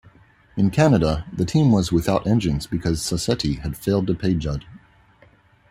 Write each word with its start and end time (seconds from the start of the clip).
In 0.57 0.71
Canada 0.71 1.27
the 1.31 1.45
team 1.45 1.71
was 1.71 1.91
without 1.91 2.25
engines 2.25 2.65
because 2.65 3.01
Sassetti 3.01 3.59
had 3.59 3.77
failed 3.77 4.07
to 4.07 4.15
pay 4.15 4.33
Judd. 4.33 4.65